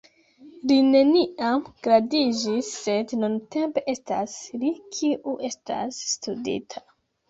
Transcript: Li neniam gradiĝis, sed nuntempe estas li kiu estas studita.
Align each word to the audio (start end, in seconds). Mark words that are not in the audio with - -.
Li 0.69 0.77
neniam 0.87 1.61
gradiĝis, 1.89 2.73
sed 2.87 3.15
nuntempe 3.21 3.87
estas 3.97 4.37
li 4.59 4.77
kiu 5.01 5.41
estas 5.55 6.05
studita. 6.13 6.89